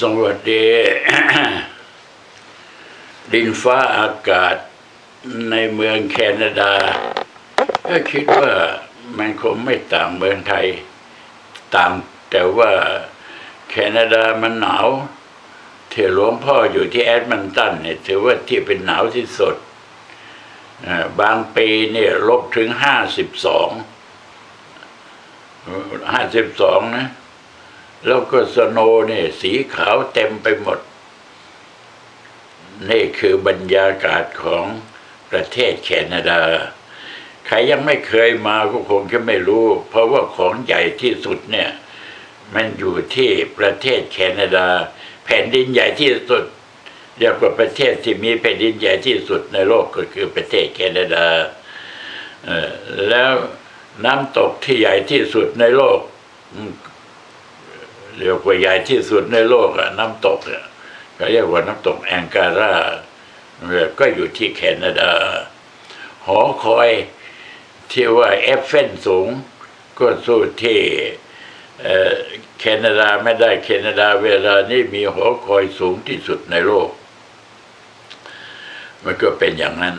[0.00, 0.66] สวัสดี
[3.32, 4.56] ดินฟ้าอากาศ
[5.50, 6.72] ในเมืองแคนาดา
[7.88, 8.52] ก็คิดว่า
[9.18, 10.66] มันคงไม่ต่างเมืองไทย
[11.74, 11.92] ต่าง
[12.30, 12.72] แต่ว่า
[13.68, 14.88] แคนาดามันหนาว
[15.92, 19.56] ที่หลวงพ่ออยู่ที่แอดมันตันเนี่ยถือว่าที่เป็นหนาวที่สุด
[21.20, 23.68] บางปีเนี่ยลบถึงห้าสิบสอง
[26.12, 27.06] ห้าสิบสองนะ
[28.06, 28.78] แล้วก็สโน
[29.08, 30.78] เนี่ยสีขาวเต็มไปหมด
[32.90, 34.64] นี่คือบรรยากาศของ
[35.30, 36.40] ประเทศแคนาดา
[37.46, 41.70] ใครยังไม่เคยมาก็คงจะไม่รู้ เพราะว่าของใหญ่ที่สุดเนี่ย
[42.54, 44.68] มันอยู่ที่ประเทศแคนาดา
[45.24, 46.44] แผ่นดินใหญ่ที่สุด
[47.18, 51.26] เรียกว่าประเทศที่มีแผ่นดินใหญ่ที่สุดในโลกก็คือประเทศแคนาดา
[53.08, 53.32] แล้ว
[54.04, 55.98] น้ำตกที่ใหญ่ที่สุดในโลก
[58.16, 60.64] เรียกว่าใหญ่ที่สุดในโลกอะน้ำตกเนี่ย
[61.14, 62.74] เขาเรียกว่าน้ำตกไนแองการา
[63.68, 65.12] เนี่ยก็อยู่ที่แคนาดา
[66.26, 66.90] หอคอย
[67.90, 69.28] ที่ว่าไอเฟลสูง
[69.98, 71.84] ก็สู้ที่
[72.60, 76.90] แคนาดาไม่ได้แคนาดาเวลานี้มีหอคอยสูงที่สุดในโลก
[79.04, 79.96] มันก็เป็นอย่างนั้น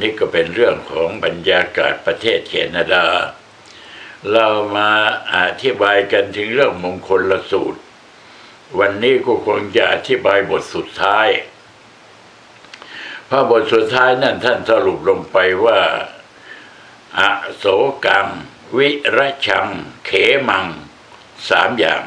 [0.00, 3.04] นี่ก็เป็นเรื่องของบรรยากาศประเทศแคนาดา
[4.32, 4.90] เรามา
[5.34, 7.80] อธิบายกันถึงเรื่องมงคลละสูตร
[8.78, 11.28] วันนี้ก็คงจะอธิบายบทสุดท้าย
[13.26, 15.80] เพราะบทสุดท้ายนั่นท่านสรุปลงไปว่า
[17.18, 17.22] อ
[17.56, 17.64] โศ
[18.06, 18.26] กัง
[18.76, 19.66] วิรชัง
[20.06, 20.10] เข
[20.48, 20.66] มัง
[21.48, 22.02] สามอย่าง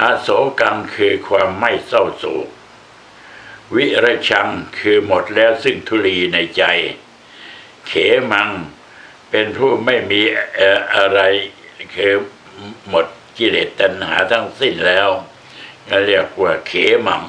[0.00, 0.28] อโศ
[0.60, 2.48] กังคือความไม่เศร้าโศก
[3.74, 6.62] วิรชังคือหมดแล้วซึ่งทุลีในใจ
[7.86, 7.92] เข
[8.32, 8.48] มัง
[9.30, 10.22] เป็นผู้ไม่มี
[10.96, 11.20] อะไร
[11.94, 12.14] คือ
[12.88, 13.06] หมด
[13.38, 15.08] กิเลสตัณหาทั้งสิ้นแล้ว
[16.06, 16.72] เรียกว่าเข
[17.06, 17.24] มัง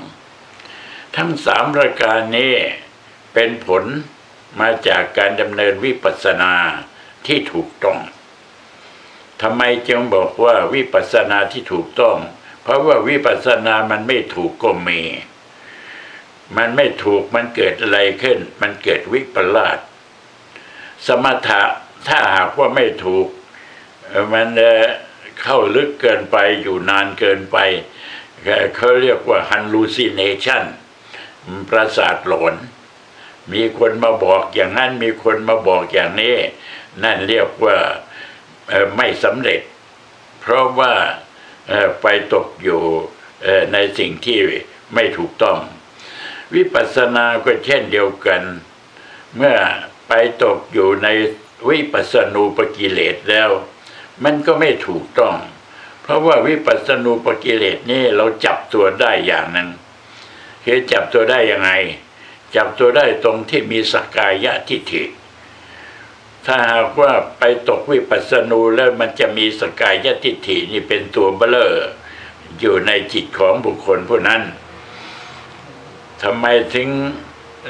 [1.16, 2.54] ทั้งสามประการนี้
[3.34, 3.84] เป็นผล
[4.60, 6.54] มาจากการดำเนินวิปัสสนา
[7.28, 8.00] ที่ถูกต้อง
[9.42, 12.18] ทำไมจึงบอกว่าวิปัสสนาที่ถูกต้อง
[12.62, 15.02] เพราะว่าวิปัสสนามันไม่ถูกก็มี
[16.58, 19.78] มันไม่ถูกมันเกิดอะไรขึ้น มันเกิดวิปลาส
[21.08, 21.62] สมถะ
[22.08, 23.28] ถ้าหากว่าไม่ถูก
[24.34, 24.48] มัน
[25.42, 27.58] เข้าลึกเกินไปอยู่นานเกินไป
[28.76, 30.64] เขาเรียกว่า hallucination
[31.70, 32.56] ประสาทหลอน
[33.54, 36.36] มีคนมาบอกอย่างนั้น มีคนมาบอกอย่างนี้
[37.04, 37.78] นั่นเรียกว่า
[38.98, 39.62] ไม่สำเร็จ
[40.40, 40.94] เพราะว่า
[42.02, 42.82] ไปตกอยู่
[43.74, 44.40] ในสิ่งที่
[44.94, 45.58] ไม่ถูกต้อง
[46.56, 48.42] วิปัสสนาก็เช่นเดียวกัน
[49.36, 49.58] เมื่อ
[50.08, 50.14] ไป
[50.44, 51.08] ตกอยู่ใน
[51.70, 53.50] วิปัสสนูปกิเลสแล้ว
[54.24, 55.36] มันก็ไม่ถูกต้อง
[56.02, 59.70] เพราะว่าวิปัสสนูปกิเลสนี่เราจับตัวได้อย่างนึ่ง
[60.66, 61.72] คือจับตัวได้ยังไง
[62.56, 65.04] จับตัวได้ตรงที่มีสกกายะทิฏฐิ
[66.46, 71.74] ถ้าหากว่าไปตกวิปัสสนูแล้วมันจะมีสกกายะทิฏฐินี่เป็นตัวเบลอ
[72.60, 74.42] อยู่ในจิตของบุคคลผู้นั้น
[76.22, 76.46] ทำไม
[76.76, 76.90] ถึง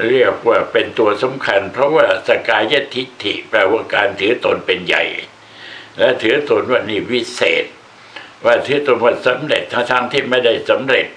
[0.07, 5.03] เรียกว่าเป็นตัวสำคัญ เพราะว่าสกายทิฏฐิแปลว่าการถือตนเป็นใหญ่
[5.97, 7.65] และถือตนว่านี่วิเศษ
[8.45, 11.07] ว่าถือตนว่าสำเร็จทั้งทงๆที่ไม่ได้สำเร็จ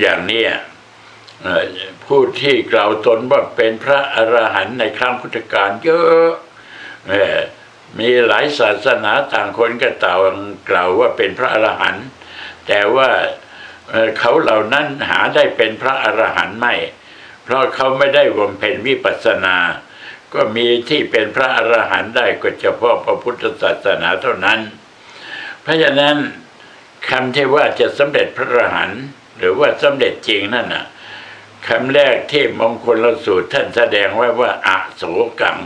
[0.00, 0.44] อย่างนี้
[2.06, 6.30] ผู้ที่กล่าวตนว่าเป็นพระอรหันต์ในครั้งพุทธกาลเยอะ
[7.98, 10.36] มีหลายศาสนาต่างคนก็ต่าง
[10.70, 12.06] กล่าวว่าเป็นพระอรหันต์
[12.66, 13.10] แต่ว่า
[13.90, 16.74] เอ่อเขาเหล่านั้นหาได้เป็นพระอรหันต์ไม่
[17.48, 19.56] เพราะเขาไม่ได้บำเพ็ญวิปัสสนา
[20.34, 24.60] ก็มีที่เป็นพระอรหันต์ได้ก็เฉพาะพระพุทธศาสนาเท่านั้น
[25.62, 26.16] เพราะฉะนั้น
[27.08, 29.02] คำที่ว่าจะสำเร็จพระอรหันต์
[29.38, 30.84] หรือว่าสำเร็จจริงนั่นน่ะ
[31.68, 35.02] คำแรกที่มงคลสูตรท่านแสดงไว้ว่าอโศ
[35.40, 35.58] กัง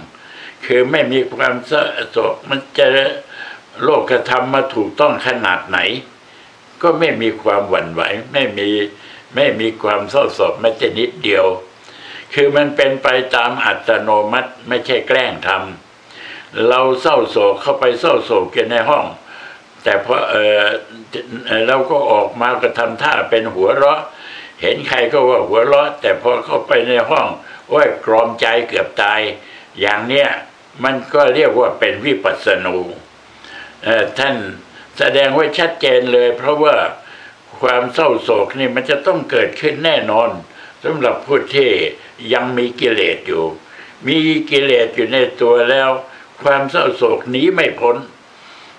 [0.67, 2.87] คือไม่มีความเศร้าโศกมันจะ
[3.83, 5.79] โลกธรรมมาถูกต้องขนาดไหน
[6.83, 8.03] ก็ไม่มีความหวั่นไหว
[8.33, 8.69] ไม่มี
[9.35, 11.47] ไม่มีความเศร้าโศกแม้แต่นิดเดียว
[12.35, 19.07] คือมันเป็นไปตามอัตโนมัติไม่ใช่แกล้งทำเราเศร้าโศกเข้าไปเศร้าโศกกันในห้อง
[19.83, 20.61] แต่พอเออ
[21.47, 24.01] เออเราก็ออกมาก็ทำท่าเป็นหัวเราะ
[24.61, 27.27] เห็นใครก็ว่าหัวเราะ แต่พอเข้าไปในห้อง
[27.69, 29.21] โอ้ยกรอมใจเกือบตาย
[29.81, 30.29] อย่างเนี้ย
[30.85, 32.77] มันก็เรียกว่าเป็นวิปัสสนู
[34.19, 34.35] ท่าน
[34.99, 36.75] แสดงไว้ชัดเจนเลย เพราะว่า
[37.61, 40.31] ความเศร้าโศกนี่มันจะต้องเกิดขึ้นแน่นอน
[40.83, 41.71] สำหรับผู้ที่
[42.33, 43.45] ยังมีกิเลสอยู่
[44.07, 44.19] มี
[44.51, 45.91] กิเลสอยู่ในตัวแล้ว
[46.43, 47.97] ความเศร้าโศกหนีไม่พ้น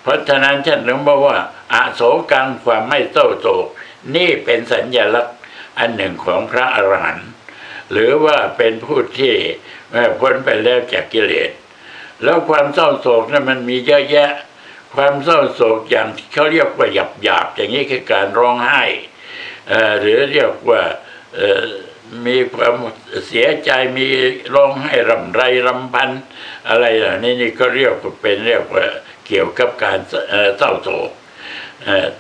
[0.01, 1.37] เพราะฉะนั้นท่านถึงบอกว่า
[1.73, 2.01] อาโศ
[2.31, 3.65] กังความไม่เศร้าโศก
[4.15, 5.37] นี่เป็นสัญญลักษณ์
[5.79, 7.29] อันหนึ่งของพระอรหันต์
[7.91, 9.35] หรือว่าเป็นผู้ที่
[10.19, 11.51] พ้นไปแล้วจากกิเลส
[12.23, 14.31] แล้วความเศร้าโศกนั้นมันมีเยอะแยะ
[14.95, 18.83] ความเศร้าโศกอย่างที่เขาเรียกว่าหยาบหยาบอย่างนี้คือการร้องไห้
[19.99, 20.81] หรือเรียกว่า
[22.27, 22.73] มีความ
[23.27, 24.07] เสียใจมี
[24.53, 26.09] ร้องไห้รำไรรำพัน
[26.69, 28.85] อะไรเหล่านี้นี่ก็เรียกว่าเป็นเรียกว่า
[29.27, 29.99] เกี่ยวกับการ
[30.57, 31.09] เศร้าโศก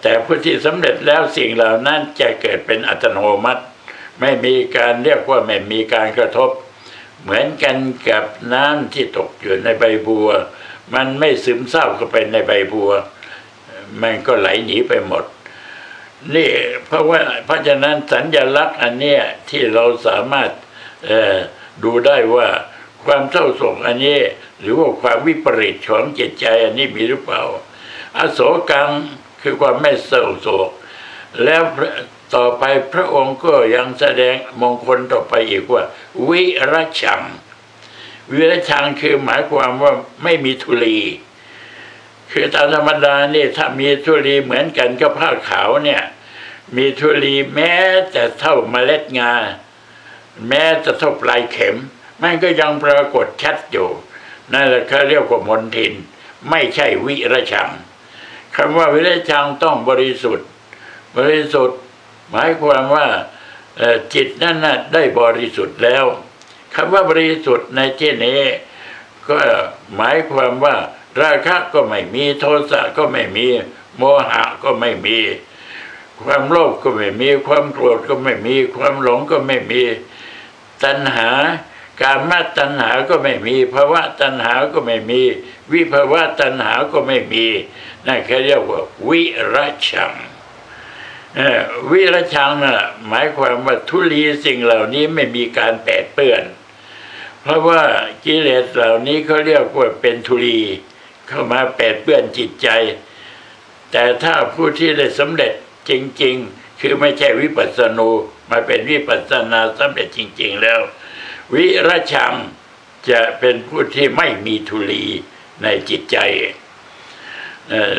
[0.01, 3.63] แต่ผู้ที่สำเร็จแล้วสิ่งเหล่านั้นจะเกิดเป็นอัตโนมัติ
[4.19, 6.49] ไม่มีการเรียกว่าไม่มีการกระทบ
[7.21, 7.77] เหมือนกัน
[8.09, 10.29] กับน้ำที่ตกอยู่ในใบบัว
[10.93, 12.91] มันไม่ซึมซาเข้าไปในใบบัว
[14.01, 15.23] มันก็ไหลหนีไปหมด
[16.35, 16.51] นี่
[16.85, 20.51] เพราะว่าเพราะฉะนั้นสัญญลักษณ์อันเนี้ยที่เราสามารถ
[21.83, 22.47] ดูได้ว่า
[23.03, 24.19] ความเศร้าโศกอันนี้
[24.59, 27.41] หรือว่าความวิปริตของจิตใจอันนี้มีหรือเปล่า
[28.17, 28.39] อโศ
[28.71, 28.89] กัง
[29.41, 30.69] คือความไม่เศร้าโศก
[31.43, 31.63] แล้ว
[32.35, 35.83] ต่อไปพระองค์ก็ยังแสดงมงคลต่อไปอีกว่า
[36.29, 37.21] วิรชัง
[38.33, 39.93] วิรชังคือหมายความว่า
[40.23, 40.99] ไม่มีทุลี
[42.33, 46.01] คือตามธรรมดานี่ถ้ามีทุลีเหมือนกันกับผ้าขาวเนี่ย
[46.75, 47.73] มีทุลีแม้
[48.11, 49.33] แต่เท่าเมล็ดงา
[50.47, 51.75] แม้จะเท่าปลายเข็ม
[52.21, 53.89] มันก็ยังปรากฏชัดอยู่
[54.53, 55.93] นั่นแหละเขาเรียกว่ามนทิน
[56.49, 57.69] ไม่ใช่วิรชัง
[58.55, 60.47] คำว่าวิรชังต้องบริสุทธิ์
[61.17, 61.79] บริสุทธิ์
[62.31, 63.07] หมายความว่า
[64.13, 66.05] จิตนั้นน่ะได้บริสุทธิ์แล้ว
[66.75, 68.41] คำว่าบริสุทธิ์ในที่นี้
[69.29, 69.37] ก็
[69.95, 70.75] หมายความว่า
[71.21, 73.47] ราคะก็ไม่มีโทสะก็ไม่มี
[73.97, 75.19] โมหะก็ไม่มี
[76.21, 79.83] ความโลภก็ไม่มี ความโกรธก็ไม่มี ความหลงก็ไม่มี
[80.83, 81.29] ตัณหา
[82.01, 85.21] การมาตัณหาก็ไม่มีภาวะตัณหาก็ไม่มี
[85.71, 87.45] วิภาวะตัณหาก็ไม่มี
[88.07, 89.21] นั่นเขาเรียกว่าวิ
[89.53, 90.13] รัชัง
[91.89, 96.43] วิรชังนะ่ะหมายความว่าทุลีสิ่งเหล่านี้ไม่มีการแปดเปื้อน
[97.41, 97.81] เพราะว่า
[98.25, 100.61] กิเลสเหล่านี้เขาเรียกว่าเป็นทุลี
[101.27, 102.69] เข้ามาแปดเปื้อนจิตใจ
[103.91, 105.53] แต่ถ้าผู้ที่ได้สำเร็จ
[105.89, 105.91] จ
[106.23, 108.09] ริง ๆ คือไม่ใช่วิปัสสนู
[108.49, 110.79] มาเป็นวิปัสสนาสำเร็จจริง ๆ แล้ว
[111.53, 112.33] วิรชัง
[113.09, 115.05] จะเป็นผู้ที่ไม่มีทุลี
[115.63, 116.17] ในจิตใจ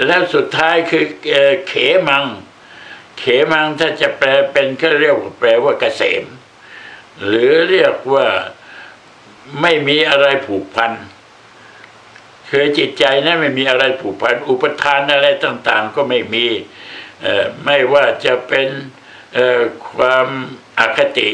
[0.07, 1.05] แล้วสุดท้ายคือ
[1.69, 1.73] เข
[2.09, 2.25] มัง
[3.19, 6.25] เขมังถ้าจะแปลเป็นก็เรียกแปลว่าเกษม
[7.25, 8.27] หรือเรียกว่า
[9.61, 10.93] ไม่มีอะไรผูกพัน
[12.57, 16.47] คือจิตใจนั้นไม่มีอะไรผูกพันอุปทานอะไรต่าง ๆ ก็ไม่มี
[17.65, 18.69] ไม่ว่าจะเป็น
[19.91, 20.27] ความ
[20.79, 21.31] อคติ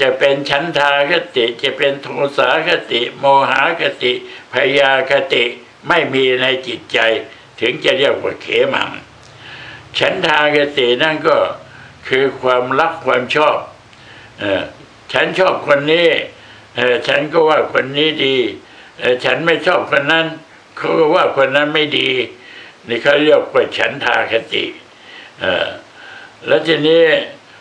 [0.00, 2.08] จะเป็นชั้นทาคติ จะเป็นโท
[2.38, 4.12] สาคติ โมหคติ
[4.52, 5.44] พยาคติ
[5.88, 6.98] ไม่มีในจิตใจ
[7.60, 8.90] ถึงจะเรียกว่าเขมัง
[9.98, 11.36] ฉันทากตินั่นก็
[12.08, 13.58] คือความรักความชอบ
[14.42, 14.44] อ
[15.12, 16.08] ฉันชอบคนนี้
[17.08, 18.36] ฉันก็ว่าคนนี้ดี
[19.24, 20.26] ฉันไม่ชอบคนนั้น
[20.76, 22.10] เขาก็ว่าคนนั้นไม่ดี
[22.88, 24.64] นี่เขาเรียกว่าฉันทาคติ
[26.46, 27.02] แล้วทีนี้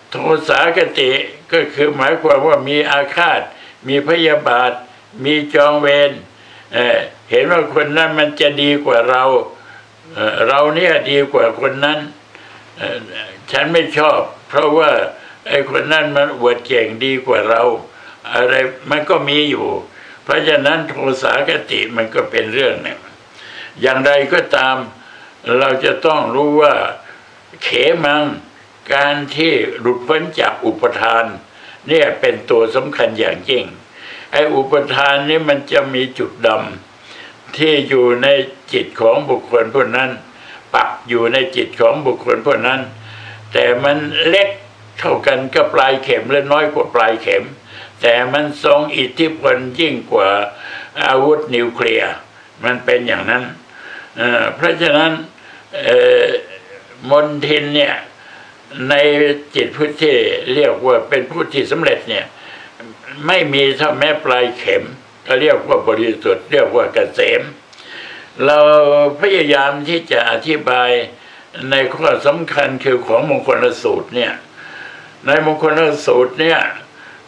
[0.10, 0.15] โท
[0.48, 1.12] สาคติ
[1.51, 3.42] ก็คือหมายความว่ามีอาฆาต
[3.88, 4.71] มีพยาบาท
[5.26, 6.11] มีจองเวร
[7.30, 9.23] เห็นว่าคนนั้นมันจะดีกว่าเรา
[10.47, 11.99] เราเนี่ยดีกว่าคนนั้น
[13.52, 14.92] ฉันไม่ชอบ เพราะว่า
[15.49, 17.61] ไอ้คนนั้นมันอวดเก่งดีกว่าเรา
[18.33, 18.54] อะไร
[18.90, 19.68] มันก็มีอยู่
[20.23, 22.99] เพราะฉะนั้นโทสาคติมันก็เป็นเรื่องหนึ่ง
[23.81, 24.75] อย่างไรก็ตาม
[25.59, 26.73] เราจะต้องรู้ว่า
[27.63, 27.68] เข
[28.06, 28.23] มัง
[28.94, 31.25] การที่หลุดพ้นจากอุปทาน
[31.87, 33.65] เนี่ยเป็นตัวสำคัญอย่างยิ่ง
[34.31, 38.27] ไอ้อุปทานนี้มันจะมีจุดดำที่อยู่ใน
[38.73, 40.11] จิตของบุคคลผู้นั้น
[40.73, 42.81] ปักอยู่ในจิตของบุคคลผู้นั้น
[43.53, 44.49] แต่มันเล็ก
[44.99, 47.44] เท่ากันกับปลายเข็มและน้อยกว่าปลายเข็ม
[48.02, 50.30] แต่มันทรงอิทธิพลยิ่งกว่า
[51.07, 52.14] อาวุธนิวเคลียร์
[52.64, 53.44] มันเป็นอย่างนั้น
[54.56, 55.12] เพราะฉะนั้น
[57.09, 57.95] มนทินเนี่ย
[58.90, 58.95] ใน
[59.56, 60.16] จิตผู้ที่
[60.54, 62.26] เรียกว่าเป็นผู้ที่สำเร็จเนี่ย
[63.28, 64.83] ไม่มีเท่าแม้ปลายเข็ม
[65.28, 67.42] ก็เรียกว่าบริสุทธิ์เรียกว่าเกษม
[68.45, 68.59] เรา
[69.21, 70.92] พยายามที่จะอธิบาย
[71.69, 74.33] ในข้อสำคัญคือของมงคลสูตรเนี่ย
[75.26, 76.59] ในมงคลสูตรเนี่ย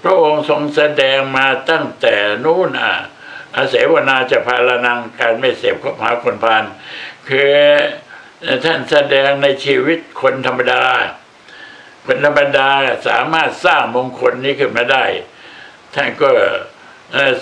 [0.07, 2.93] ระองค์ทรงแสดงมาตั้งแต่นู้นอะ
[3.55, 6.63] อาเสวนาจะพาลนังการไม่เสพก็หาคนพาน
[7.27, 7.53] คือ
[8.63, 10.83] ท่านแสดงในชีวิตคนธรรมดา
[12.05, 12.69] คนธรรมดา
[13.07, 15.05] สามารถสร้างมงคลนี้ขึ้นมาได้
[15.95, 16.31] ท่านก็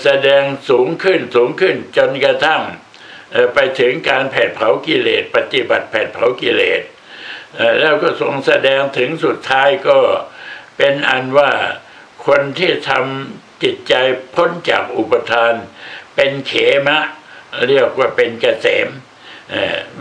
[0.04, 2.62] แสดงสูงขึ้นสูงขึ้นจนกระทั่ง
[3.54, 6.82] ไปถึงการแผดเผากิเลส ปฏิบัติแผดเผากิเลส
[7.80, 9.98] แล้วก็ทรงแสดงถึงสุดท้ายก็
[10.78, 11.52] เป็นอันว่า
[12.28, 13.94] คนที่ทำจิตใจ
[14.36, 15.54] พ้นจากอุปทาน
[16.16, 16.54] เป็นเข
[16.88, 17.00] มะ
[17.68, 18.88] เรียกว่าเป็นเกษม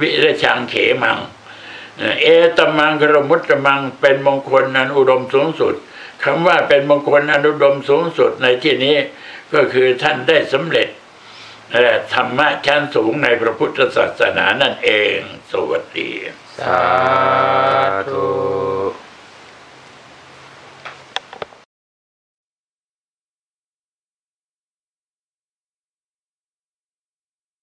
[0.00, 1.18] วิรชังเขมัง
[2.22, 2.26] เอ
[2.56, 5.74] ตมังกรมุตตมังเป็นมงคลอันอุดมสูงสุด
[6.24, 8.96] คำว่าเป็นมงคลอันอุดมสูงสุดในที่นี้
[9.54, 10.88] ก็คือท่านได้สำเร็จ
[12.14, 15.18] ธรรมะชั้นสูงในพระพุทธศาสนานั่นเอง
[15.52, 16.10] สวัสดี
[16.58, 16.80] สา
[18.10, 18.51] ธุ